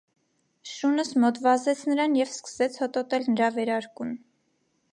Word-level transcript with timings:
Շունս 0.69 1.11
մոտ 1.25 1.37
վազեց 1.43 1.83
նրան 1.91 2.15
և 2.19 2.31
սկսեց 2.37 2.81
հոտոտել 2.85 3.29
նրա 3.35 3.51
վերարկուն: 3.59 4.19